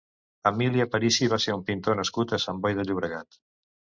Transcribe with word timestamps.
Emili 0.51 0.79
Aparici 0.85 1.27
va 1.33 1.37
ser 1.43 1.53
un 1.57 1.61
pintor 1.67 1.99
nascut 1.99 2.33
a 2.33 2.39
Sant 2.45 2.63
Boi 2.65 2.77
de 2.81 2.87
Llobregat. 2.89 3.39